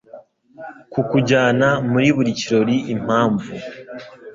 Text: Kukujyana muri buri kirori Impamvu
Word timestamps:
Kukujyana 0.93 1.67
muri 1.91 2.07
buri 2.15 2.31
kirori 2.39 2.75
Impamvu 2.93 3.51